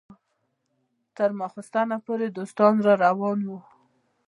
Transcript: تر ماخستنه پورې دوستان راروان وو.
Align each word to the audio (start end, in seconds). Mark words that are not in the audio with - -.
تر 1.15 1.29
ماخستنه 1.39 1.97
پورې 2.05 2.27
دوستان 2.37 2.73
راروان 2.87 3.39
وو. 3.47 3.59